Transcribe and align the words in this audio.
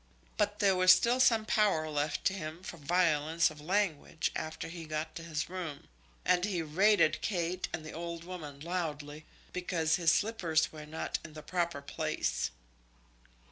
But 0.35 0.57
there 0.57 0.75
was 0.75 0.91
still 0.91 1.19
some 1.19 1.45
power 1.45 1.87
left 1.87 2.25
to 2.25 2.33
him 2.33 2.63
for 2.63 2.77
violence 2.77 3.51
of 3.51 3.61
language 3.61 4.31
after 4.35 4.67
he 4.67 4.85
got 4.85 5.13
to 5.13 5.23
his 5.23 5.47
room, 5.47 5.87
and 6.25 6.43
he 6.43 6.63
rated 6.63 7.21
Kate 7.21 7.67
and 7.71 7.85
the 7.85 7.91
old 7.91 8.23
woman 8.23 8.61
loudly, 8.61 9.25
because 9.53 9.97
his 9.97 10.11
slippers 10.11 10.71
were 10.71 10.87
not 10.87 11.19
in 11.23 11.33
the 11.33 11.43
proper 11.43 11.83
place. 11.83 12.49